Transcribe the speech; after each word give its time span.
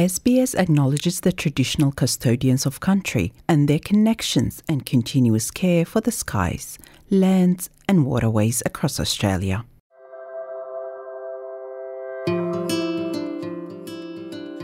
SBS 0.00 0.58
acknowledges 0.58 1.20
the 1.20 1.30
traditional 1.30 1.92
custodians 1.92 2.64
of 2.64 2.80
country 2.80 3.34
and 3.46 3.68
their 3.68 3.78
connections 3.78 4.62
and 4.66 4.86
continuous 4.86 5.50
care 5.50 5.84
for 5.84 6.00
the 6.00 6.10
skies, 6.10 6.78
lands, 7.10 7.68
and 7.86 8.06
waterways 8.06 8.62
across 8.64 8.98
Australia. 8.98 9.62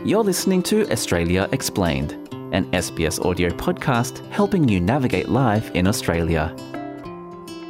You're 0.03 0.23
listening 0.23 0.63
to 0.63 0.91
Australia 0.91 1.47
Explained, 1.51 2.13
an 2.51 2.65
SBS 2.71 3.23
audio 3.23 3.49
podcast 3.51 4.27
helping 4.31 4.67
you 4.67 4.79
navigate 4.79 5.29
life 5.29 5.69
in 5.75 5.85
Australia. 5.85 6.51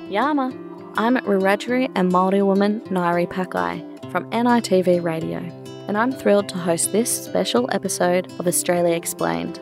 Yama, 0.09 0.53
I'm 0.95 1.17
Wiradjuri 1.17 1.91
and 1.95 2.13
Māori 2.13 2.45
woman 2.45 2.79
Nairi 2.85 3.27
Pakai 3.27 3.83
from 4.09 4.31
NITV 4.31 5.03
Radio, 5.03 5.66
and 5.87 5.97
I'm 5.97 6.11
thrilled 6.11 6.49
to 6.49 6.57
host 6.57 6.91
this 6.91 7.25
special 7.25 7.69
episode 7.71 8.31
of 8.39 8.47
Australia 8.47 8.95
Explained. 8.95 9.55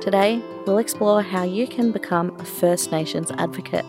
Today, 0.00 0.42
we'll 0.66 0.78
explore 0.78 1.22
how 1.22 1.44
you 1.44 1.66
can 1.66 1.92
become 1.92 2.38
a 2.38 2.44
First 2.44 2.92
Nations 2.92 3.30
advocate. 3.38 3.84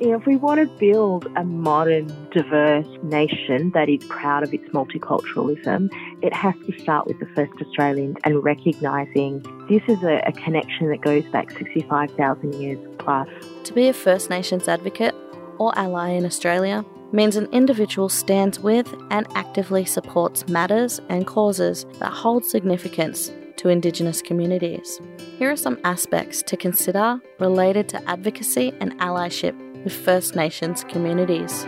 If 0.00 0.26
we 0.26 0.36
want 0.36 0.60
to 0.60 0.66
build 0.78 1.26
a 1.36 1.44
modern, 1.44 2.06
diverse 2.30 2.86
nation 3.02 3.72
that 3.74 3.88
is 3.88 4.02
proud 4.04 4.42
of 4.42 4.54
its 4.54 4.64
multiculturalism, 4.70 5.90
it 6.22 6.32
has 6.32 6.54
to 6.66 6.80
start 6.80 7.06
with 7.06 7.18
the 7.18 7.26
first 7.34 7.52
Australians 7.60 8.16
and 8.24 8.42
recognising 8.42 9.42
this 9.68 9.82
is 9.88 10.02
a, 10.04 10.22
a 10.24 10.32
connection 10.32 10.88
that 10.88 11.02
goes 11.02 11.24
back 11.26 11.50
65,000 11.50 12.54
years 12.54 12.78
plus. 12.98 13.28
To 13.64 13.72
be 13.74 13.88
a 13.88 13.92
First 13.92 14.30
Nations 14.30 14.68
advocate 14.68 15.14
or 15.58 15.76
ally 15.76 16.10
in 16.10 16.24
Australia 16.24 16.84
means 17.12 17.36
an 17.36 17.48
individual 17.52 18.08
stands 18.08 18.60
with 18.60 18.92
and 19.10 19.26
actively 19.34 19.84
supports 19.84 20.48
matters 20.48 21.00
and 21.08 21.26
causes 21.26 21.86
that 21.98 22.12
hold 22.12 22.44
significance 22.44 23.32
to 23.56 23.68
Indigenous 23.68 24.22
communities. 24.22 25.00
Here 25.38 25.50
are 25.50 25.56
some 25.56 25.78
aspects 25.84 26.42
to 26.42 26.56
consider 26.56 27.20
related 27.40 27.88
to 27.90 28.08
advocacy 28.08 28.72
and 28.80 28.98
allyship 29.00 29.56
with 29.84 29.92
First 29.92 30.36
Nations 30.36 30.84
communities. 30.84 31.66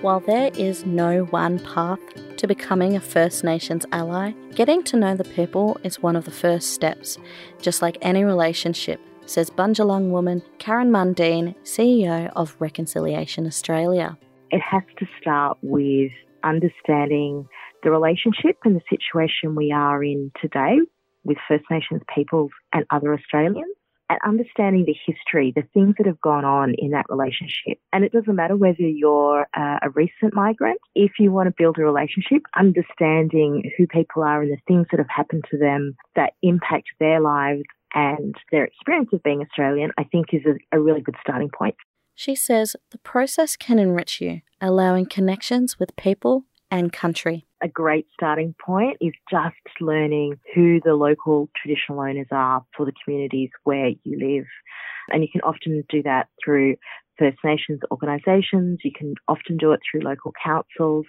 While 0.00 0.20
there 0.20 0.50
is 0.54 0.84
no 0.84 1.24
one 1.26 1.60
path 1.60 2.00
to 2.38 2.48
becoming 2.48 2.96
a 2.96 3.00
First 3.00 3.44
Nations 3.44 3.86
ally, 3.92 4.32
getting 4.54 4.82
to 4.84 4.96
know 4.96 5.14
the 5.14 5.22
people 5.22 5.78
is 5.84 6.02
one 6.02 6.16
of 6.16 6.24
the 6.24 6.32
first 6.32 6.70
steps, 6.70 7.18
just 7.60 7.82
like 7.82 7.98
any 8.00 8.24
relationship, 8.24 9.00
says 9.26 9.50
Bundjalung 9.50 10.10
woman 10.10 10.42
Karen 10.58 10.90
Mundine, 10.90 11.54
CEO 11.64 12.30
of 12.36 12.56
Reconciliation 12.58 13.46
Australia. 13.46 14.16
It 14.50 14.60
has 14.60 14.82
to 14.98 15.06
start 15.20 15.58
with 15.62 16.12
understanding 16.44 17.48
the 17.82 17.90
relationship 17.90 18.58
and 18.64 18.76
the 18.76 18.82
situation 18.90 19.54
we 19.54 19.72
are 19.72 20.02
in 20.04 20.30
today 20.40 20.78
with 21.24 21.38
First 21.48 21.64
Nations 21.70 22.02
peoples 22.14 22.50
and 22.72 22.84
other 22.90 23.14
Australians 23.14 23.74
and 24.10 24.18
understanding 24.26 24.84
the 24.84 24.96
history, 25.06 25.52
the 25.54 25.62
things 25.72 25.94
that 25.96 26.06
have 26.06 26.20
gone 26.20 26.44
on 26.44 26.74
in 26.76 26.90
that 26.90 27.06
relationship. 27.08 27.78
And 27.92 28.04
it 28.04 28.12
doesn't 28.12 28.34
matter 28.34 28.56
whether 28.56 28.82
you're 28.82 29.46
a 29.54 29.88
recent 29.94 30.34
migrant, 30.34 30.78
if 30.94 31.12
you 31.18 31.32
want 31.32 31.48
to 31.48 31.54
build 31.56 31.78
a 31.78 31.82
relationship, 31.82 32.42
understanding 32.58 33.70
who 33.78 33.86
people 33.86 34.22
are 34.22 34.42
and 34.42 34.52
the 34.52 34.60
things 34.66 34.86
that 34.90 34.98
have 34.98 35.08
happened 35.08 35.44
to 35.50 35.56
them 35.56 35.96
that 36.14 36.34
impact 36.42 36.88
their 37.00 37.20
lives 37.20 37.62
and 37.94 38.34
their 38.50 38.64
experience 38.64 39.10
of 39.12 39.22
being 39.22 39.42
Australian, 39.42 39.90
I 39.98 40.04
think 40.04 40.26
is 40.32 40.42
a, 40.46 40.76
a 40.76 40.80
really 40.80 41.00
good 41.00 41.16
starting 41.20 41.50
point. 41.50 41.76
She 42.14 42.34
says 42.34 42.76
the 42.90 42.98
process 42.98 43.56
can 43.56 43.78
enrich 43.78 44.20
you, 44.20 44.42
allowing 44.60 45.06
connections 45.06 45.78
with 45.78 45.96
people 45.96 46.44
and 46.70 46.92
country. 46.92 47.46
A 47.62 47.68
great 47.68 48.06
starting 48.12 48.54
point 48.64 48.96
is 49.00 49.12
just 49.30 49.56
learning 49.80 50.36
who 50.54 50.80
the 50.84 50.94
local 50.94 51.48
traditional 51.56 52.00
owners 52.00 52.26
are 52.30 52.64
for 52.76 52.86
the 52.86 52.92
communities 53.04 53.50
where 53.64 53.90
you 54.04 54.18
live. 54.18 54.46
And 55.10 55.22
you 55.22 55.28
can 55.30 55.42
often 55.42 55.84
do 55.88 56.02
that 56.04 56.28
through 56.42 56.76
First 57.18 57.38
Nations 57.44 57.80
organisations, 57.90 58.80
you 58.82 58.90
can 58.96 59.14
often 59.28 59.56
do 59.58 59.72
it 59.72 59.80
through 59.90 60.00
local 60.00 60.32
councils, 60.42 61.06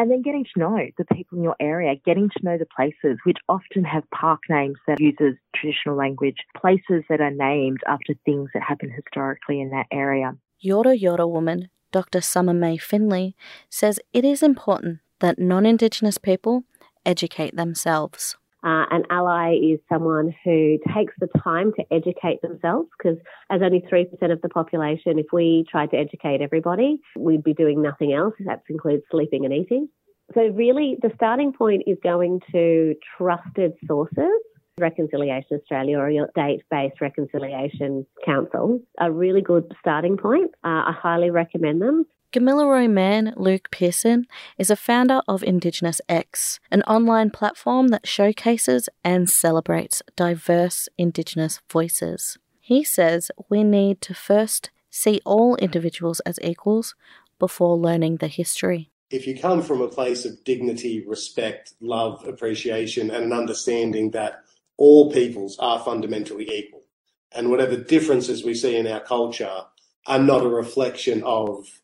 and 0.00 0.10
then 0.10 0.22
getting 0.22 0.44
to 0.44 0.58
know 0.58 0.78
the 0.96 1.04
people 1.14 1.36
in 1.36 1.44
your 1.44 1.56
area, 1.60 1.94
getting 2.06 2.30
to 2.30 2.42
know 2.42 2.56
the 2.56 2.64
places 2.74 3.18
which 3.26 3.36
often 3.50 3.84
have 3.84 4.02
park 4.10 4.40
names 4.48 4.78
that 4.86 4.98
uses 4.98 5.34
traditional 5.54 5.94
language, 5.94 6.36
places 6.56 7.04
that 7.10 7.20
are 7.20 7.30
named 7.30 7.80
after 7.86 8.14
things 8.24 8.48
that 8.54 8.62
happened 8.62 8.92
historically 8.96 9.60
in 9.60 9.68
that 9.68 9.84
area. 9.92 10.34
Yorta 10.64 10.98
Yorta 10.98 11.30
woman 11.30 11.68
Dr. 11.92 12.22
Summer 12.22 12.54
May 12.54 12.78
Finlay 12.78 13.34
says 13.68 14.00
it 14.14 14.24
is 14.24 14.42
important 14.42 15.00
that 15.18 15.38
non 15.38 15.66
Indigenous 15.66 16.16
people 16.16 16.64
educate 17.04 17.54
themselves. 17.54 18.38
Uh, 18.62 18.84
an 18.90 19.04
ally 19.10 19.54
is 19.54 19.78
someone 19.88 20.34
who 20.44 20.78
takes 20.94 21.14
the 21.18 21.28
time 21.42 21.72
to 21.74 21.84
educate 21.90 22.42
themselves 22.42 22.88
because, 22.98 23.18
as 23.50 23.62
only 23.62 23.82
3% 23.90 24.06
of 24.30 24.42
the 24.42 24.48
population, 24.50 25.18
if 25.18 25.26
we 25.32 25.64
tried 25.70 25.90
to 25.90 25.96
educate 25.96 26.42
everybody, 26.42 27.00
we'd 27.16 27.42
be 27.42 27.54
doing 27.54 27.80
nothing 27.80 28.12
else. 28.12 28.34
That 28.40 28.62
includes 28.68 29.02
sleeping 29.10 29.44
and 29.46 29.54
eating. 29.54 29.88
So, 30.34 30.42
really, 30.42 30.96
the 31.00 31.10
starting 31.14 31.52
point 31.52 31.84
is 31.86 31.96
going 32.02 32.40
to 32.52 32.94
trusted 33.16 33.72
sources. 33.86 34.30
Reconciliation 34.78 35.58
Australia 35.58 35.98
or 35.98 36.10
your 36.10 36.30
date 36.34 36.62
based 36.70 37.00
reconciliation 37.02 38.06
council 38.24 38.80
a 38.98 39.12
really 39.12 39.42
good 39.42 39.70
starting 39.78 40.16
point. 40.16 40.52
Uh, 40.64 40.88
I 40.88 40.94
highly 40.96 41.30
recommend 41.30 41.82
them. 41.82 42.06
Gamilaroi 42.32 42.88
man 42.88 43.34
Luke 43.36 43.72
Pearson 43.72 44.24
is 44.56 44.70
a 44.70 44.76
founder 44.76 45.20
of 45.26 45.42
IndigenousX, 45.42 46.60
an 46.70 46.82
online 46.82 47.30
platform 47.30 47.88
that 47.88 48.06
showcases 48.06 48.88
and 49.02 49.28
celebrates 49.28 50.00
diverse 50.14 50.88
Indigenous 50.96 51.60
voices. 51.68 52.38
He 52.60 52.84
says 52.84 53.32
we 53.48 53.64
need 53.64 54.00
to 54.02 54.14
first 54.14 54.70
see 54.90 55.20
all 55.24 55.56
individuals 55.56 56.20
as 56.20 56.38
equals 56.40 56.94
before 57.40 57.76
learning 57.76 58.18
the 58.18 58.28
history. 58.28 58.90
If 59.10 59.26
you 59.26 59.36
come 59.36 59.60
from 59.60 59.80
a 59.80 59.88
place 59.88 60.24
of 60.24 60.44
dignity, 60.44 61.04
respect, 61.04 61.72
love, 61.80 62.24
appreciation, 62.28 63.10
and 63.10 63.24
an 63.24 63.32
understanding 63.32 64.12
that 64.12 64.44
all 64.76 65.10
peoples 65.10 65.58
are 65.58 65.80
fundamentally 65.80 66.48
equal, 66.48 66.84
and 67.32 67.50
whatever 67.50 67.76
differences 67.76 68.44
we 68.44 68.54
see 68.54 68.76
in 68.76 68.86
our 68.86 69.00
culture 69.00 69.62
are 70.06 70.20
not 70.20 70.44
a 70.44 70.48
reflection 70.48 71.24
of 71.24 71.79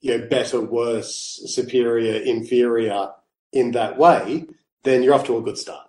you 0.00 0.16
know, 0.16 0.26
better, 0.26 0.60
worse, 0.60 1.42
superior, 1.46 2.14
inferior 2.14 3.10
in 3.52 3.72
that 3.72 3.98
way, 3.98 4.46
then 4.82 5.02
you're 5.02 5.14
off 5.14 5.26
to 5.26 5.36
a 5.36 5.42
good 5.42 5.58
start. 5.58 5.88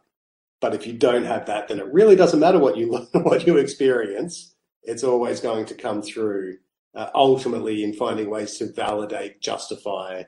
But 0.59 0.75
if 0.75 0.85
you 0.85 0.93
don't 0.93 1.25
have 1.25 1.45
that, 1.47 1.67
then 1.67 1.79
it 1.79 1.91
really 1.91 2.15
doesn't 2.15 2.39
matter 2.39 2.59
what 2.59 2.77
you 2.77 2.91
learn, 3.13 3.23
what 3.23 3.47
you 3.47 3.57
experience. 3.57 4.53
It's 4.83 5.03
always 5.03 5.39
going 5.39 5.65
to 5.67 5.75
come 5.75 6.01
through 6.01 6.57
uh, 6.93 7.09
ultimately 7.15 7.83
in 7.83 7.93
finding 7.93 8.29
ways 8.29 8.57
to 8.57 8.71
validate, 8.71 9.41
justify, 9.41 10.23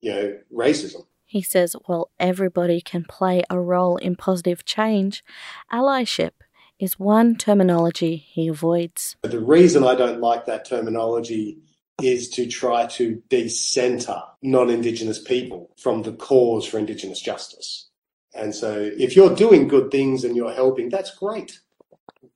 you 0.00 0.12
know, 0.12 0.38
racism. 0.52 1.06
He 1.24 1.42
says, 1.42 1.74
while 1.86 2.10
everybody 2.18 2.80
can 2.80 3.04
play 3.04 3.42
a 3.50 3.58
role 3.58 3.96
in 3.96 4.16
positive 4.16 4.64
change, 4.64 5.24
allyship 5.72 6.30
is 6.78 6.98
one 6.98 7.36
terminology 7.36 8.16
he 8.16 8.48
avoids. 8.48 9.16
The 9.22 9.40
reason 9.40 9.84
I 9.84 9.94
don't 9.94 10.20
like 10.20 10.46
that 10.46 10.64
terminology 10.64 11.58
is 12.02 12.28
to 12.30 12.46
try 12.46 12.86
to 12.86 13.22
decenter 13.28 14.20
non-Indigenous 14.42 15.20
people 15.20 15.70
from 15.76 16.02
the 16.02 16.12
cause 16.12 16.66
for 16.66 16.78
Indigenous 16.78 17.20
justice. 17.20 17.88
And 18.34 18.54
so 18.54 18.90
if 18.98 19.14
you're 19.14 19.34
doing 19.34 19.68
good 19.68 19.90
things 19.90 20.24
and 20.24 20.36
you're 20.36 20.52
helping, 20.52 20.88
that's 20.88 21.14
great. 21.14 21.60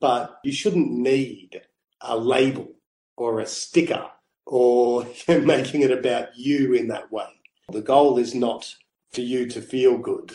But 0.00 0.38
you 0.44 0.52
shouldn't 0.52 0.91
need 0.91 1.60
a 2.00 2.16
label 2.16 2.68
or 3.16 3.41
a 3.41 3.47
sticker 3.47 4.08
or 4.47 5.06
making 5.28 5.82
it 5.82 5.91
about 5.91 6.36
you 6.36 6.74
in 6.74 6.88
that 6.88 7.10
way. 7.10 7.28
The 7.72 7.83
goal 7.83 8.18
is 8.18 8.34
not 8.34 8.74
for 9.12 9.22
you 9.22 9.47
to 9.48 9.60
feel 9.60 9.98
good. 9.98 10.33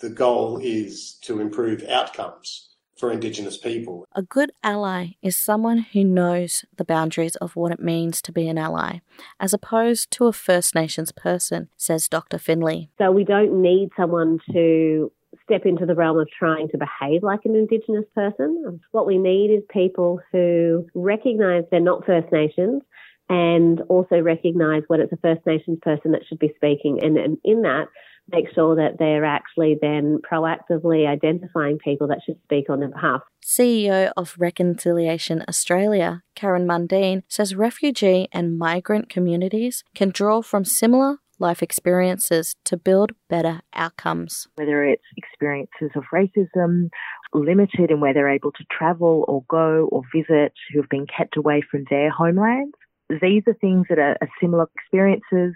The 0.00 0.10
goal 0.10 0.58
is 0.58 1.14
to 1.22 1.40
improve 1.40 1.82
outcomes 1.84 2.75
for 2.96 3.12
Indigenous 3.12 3.56
people. 3.56 4.06
A 4.14 4.22
good 4.22 4.52
ally 4.62 5.12
is 5.22 5.36
someone 5.36 5.86
who 5.92 6.02
knows 6.02 6.64
the 6.76 6.84
boundaries 6.84 7.36
of 7.36 7.56
what 7.56 7.72
it 7.72 7.80
means 7.80 8.22
to 8.22 8.32
be 8.32 8.48
an 8.48 8.58
ally, 8.58 9.00
as 9.38 9.52
opposed 9.52 10.10
to 10.12 10.26
a 10.26 10.32
First 10.32 10.74
Nations 10.74 11.12
person, 11.12 11.68
says 11.76 12.08
Dr. 12.08 12.38
Finlay. 12.38 12.88
So 12.98 13.10
we 13.10 13.24
don't 13.24 13.60
need 13.60 13.90
someone 13.96 14.38
to 14.52 15.12
step 15.44 15.62
into 15.64 15.86
the 15.86 15.94
realm 15.94 16.18
of 16.18 16.28
trying 16.36 16.68
to 16.68 16.78
behave 16.78 17.22
like 17.22 17.40
an 17.44 17.54
Indigenous 17.54 18.06
person. 18.14 18.80
What 18.90 19.06
we 19.06 19.18
need 19.18 19.50
is 19.50 19.62
people 19.70 20.20
who 20.32 20.86
recognise 20.94 21.64
they're 21.70 21.80
not 21.80 22.06
First 22.06 22.32
Nations 22.32 22.82
and 23.28 23.80
also 23.88 24.20
recognise 24.20 24.82
when 24.86 25.00
it's 25.00 25.12
a 25.12 25.16
First 25.16 25.44
Nations 25.46 25.78
person 25.82 26.12
that 26.12 26.22
should 26.28 26.38
be 26.38 26.52
speaking. 26.56 27.00
And, 27.02 27.16
and 27.16 27.38
in 27.44 27.62
that, 27.62 27.86
make 28.30 28.46
sure 28.54 28.76
that 28.76 28.98
they're 28.98 29.24
actually 29.24 29.76
then 29.80 30.18
proactively 30.30 31.06
identifying 31.06 31.78
people 31.78 32.08
that 32.08 32.20
should 32.24 32.38
speak 32.44 32.68
on 32.68 32.80
their 32.80 32.88
behalf. 32.88 33.22
CEO 33.44 34.10
of 34.16 34.34
Reconciliation 34.38 35.44
Australia, 35.48 36.22
Karen 36.34 36.66
Mundine, 36.66 37.22
says 37.28 37.54
refugee 37.54 38.28
and 38.32 38.58
migrant 38.58 39.08
communities 39.08 39.84
can 39.94 40.10
draw 40.10 40.42
from 40.42 40.64
similar 40.64 41.18
life 41.38 41.62
experiences 41.62 42.56
to 42.64 42.76
build 42.76 43.12
better 43.28 43.60
outcomes. 43.74 44.48
Whether 44.56 44.84
it's 44.84 45.04
experiences 45.16 45.90
of 45.94 46.04
racism, 46.12 46.88
limited 47.34 47.90
in 47.90 48.00
where 48.00 48.14
they're 48.14 48.28
able 48.28 48.52
to 48.52 48.64
travel 48.70 49.24
or 49.28 49.44
go 49.48 49.88
or 49.92 50.02
visit, 50.14 50.52
who 50.72 50.80
have 50.80 50.88
been 50.88 51.06
kept 51.06 51.36
away 51.36 51.62
from 51.70 51.84
their 51.90 52.10
homelands. 52.10 52.72
These 53.08 53.42
are 53.46 53.54
things 53.54 53.86
that 53.88 53.98
are, 53.98 54.16
are 54.20 54.28
similar 54.40 54.66
experiences 54.76 55.54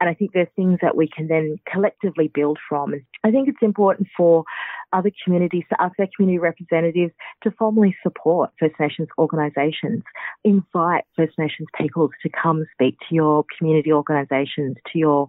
and 0.00 0.08
I 0.08 0.14
think 0.14 0.32
there's 0.32 0.48
things 0.56 0.78
that 0.80 0.96
we 0.96 1.08
can 1.08 1.28
then 1.28 1.58
collectively 1.70 2.30
build 2.32 2.58
from. 2.68 2.94
I 3.22 3.30
think 3.30 3.48
it's 3.48 3.62
important 3.62 4.08
for 4.16 4.44
other 4.92 5.10
communities 5.24 5.64
to 5.68 5.80
ask 5.80 5.96
their 5.96 6.08
community 6.16 6.38
representatives 6.38 7.12
to 7.42 7.50
formally 7.52 7.94
support 8.02 8.50
First 8.58 8.74
Nations 8.80 9.08
organisations. 9.18 10.02
Invite 10.42 11.04
First 11.16 11.38
Nations 11.38 11.68
peoples 11.78 12.10
to 12.22 12.30
come 12.30 12.64
speak 12.72 12.96
to 13.08 13.14
your 13.14 13.44
community 13.58 13.92
organisations, 13.92 14.76
to 14.92 14.98
your 14.98 15.28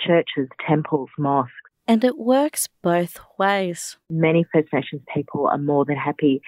churches, 0.00 0.48
temples, 0.68 1.08
mosques. 1.18 1.52
And 1.88 2.04
it 2.04 2.18
works 2.18 2.68
both 2.82 3.18
ways. 3.38 3.96
Many 4.08 4.44
First 4.52 4.68
Nations 4.72 5.02
people 5.12 5.48
are 5.48 5.58
more 5.58 5.84
than 5.84 5.96
happy 5.96 6.40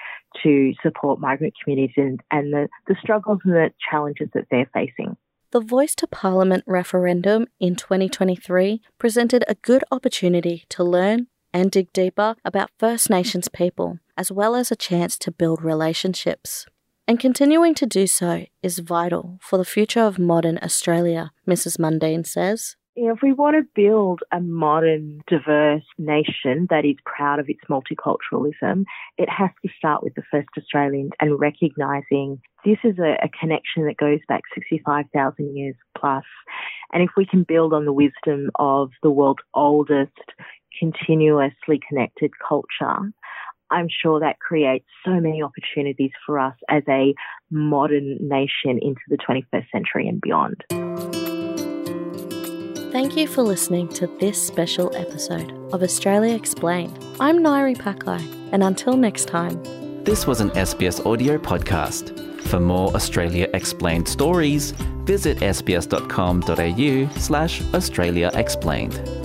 to 0.43 0.73
support 0.83 1.21
migrant 1.21 1.55
communities 1.65 1.95
and, 1.97 2.21
and 2.31 2.53
the, 2.53 2.69
the 2.87 2.95
struggles 3.03 3.41
and 3.45 3.55
the 3.55 3.71
challenges 3.91 4.29
that 4.35 4.47
they're 4.51 4.71
facing. 4.73 5.17
The 5.53 5.61
Voice 5.61 5.95
to 5.97 6.07
Parliament 6.07 6.65
referendum 6.67 7.47
in 7.61 7.77
2023 7.77 8.81
presented 8.99 9.45
a 9.47 9.55
good 9.55 9.85
opportunity 9.93 10.65
to 10.71 10.83
learn 10.83 11.27
and 11.53 11.71
dig 11.71 11.93
deeper 11.93 12.37
about 12.43 12.71
First 12.79 13.11
Nations 13.11 13.49
people, 13.49 13.99
as 14.17 14.33
well 14.33 14.55
as 14.55 14.73
a 14.73 14.77
chance 14.77 15.19
to 15.19 15.31
build 15.31 15.63
relationships. 15.63 16.65
And 17.07 17.21
continuing 17.21 17.75
to 17.75 17.85
do 17.85 18.07
so 18.07 18.47
is 18.63 18.79
vital 18.79 19.39
for 19.43 19.59
the 19.59 19.67
future 19.67 20.01
of 20.01 20.19
modern 20.19 20.59
Australia, 20.63 21.33
Mrs. 21.47 21.79
Mundine 21.79 22.27
says. 22.27 22.77
If 22.95 23.21
we 23.23 23.33
want 23.33 23.57
to 23.57 23.63
build 23.75 24.21
a 24.33 24.41
modern, 24.41 25.23
diverse 25.27 25.85
nation 25.97 26.67
that 26.69 26.85
is 26.85 26.97
proud 27.07 27.39
of 27.39 27.49
its 27.49 27.61
multiculturalism, 27.71 28.85
it 29.17 29.31
has 29.31 29.49
to 29.65 29.73
start 29.79 30.03
with 30.03 30.15
the 30.15 30.23
first 30.31 30.49
Australians 30.59 31.13
and 31.19 31.41
recognising 31.41 32.41
this 32.67 32.77
is 32.85 32.99
a, 32.99 33.17
a, 33.25 33.31
connection 33.41 33.87
that 33.87 33.97
goes 33.97 34.21
back 34.29 34.43
65,000 34.55 35.57
years 35.57 35.75
plus. 35.99 36.25
And 36.93 37.03
if 37.03 37.11
we 37.17 37.27
can 37.27 37.45
build 37.45 37.73
on 37.73 37.87
the 37.87 37.93
wisdom 37.93 38.51
of 38.57 38.91
the 39.03 39.11
world's 39.11 39.43
oldest 39.55 40.13
continuously 40.79 41.81
connected 41.89 42.31
culture, 42.47 43.11
I'm 43.71 43.89
sure 43.89 44.21
that 44.21 44.39
creates 44.39 44.87
so 45.05 45.13
many 45.13 45.43
opportunities 45.43 46.13
for 46.27 46.39
us 46.39 46.55
as 46.69 46.83
a 46.89 47.15
modern 47.51 48.19
nation 48.21 48.79
into 48.81 49.01
the 49.09 49.17
21st 49.17 49.71
century 49.73 50.07
and 50.07 50.21
beyond. 50.21 50.63
Thank 53.03 53.17
you 53.17 53.27
for 53.27 53.43
listening 53.43 53.89
to 53.95 54.07
this 54.21 54.41
special 54.41 54.95
episode 54.95 55.51
of 55.73 55.83
Australia 55.83 56.37
Explained. 56.37 57.05
I'm 57.19 57.41
Nairi 57.41 57.77
Pakai, 57.77 58.23
and 58.53 58.63
until 58.63 58.97
next 58.97 59.25
time. 59.25 59.61
This 60.05 60.25
was 60.25 60.41
an 60.41 60.51
SBS 60.51 61.05
audio 61.05 61.37
podcast. 61.37 62.17
For 62.43 62.61
more 62.61 62.95
Australia 62.95 63.49
Explained 63.55 64.07
stories, 64.07 64.71
visit 65.03 65.39
sbs.com.au 65.39 67.19
slash 67.19 67.75
Australia 67.75 68.31
Explained. 68.35 69.22